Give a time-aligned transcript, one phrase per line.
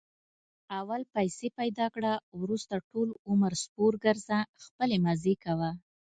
[0.79, 5.69] اول پیسې پیدا کړه، ورسته ټول عمر سپورګرځه خپلې مزې کوه.